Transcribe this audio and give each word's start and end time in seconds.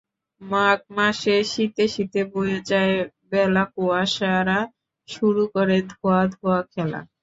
মাঘ 0.41 0.79
মাসে 0.97 1.35
শীতে 1.51 1.85
শীতে 1.93 2.21
বয়ে 2.31 2.59
যায় 2.69 2.95
বেলাকুয়াশারা 3.31 4.59
শুরু 5.09 5.43
করে 5.55 5.77
ধোঁয়া 5.91 6.21
ধোঁয়া 6.33 6.59
খেলা। 6.71 6.99